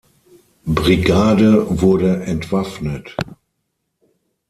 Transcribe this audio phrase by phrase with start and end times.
[0.65, 3.15] Brigade wurde entwaffnet.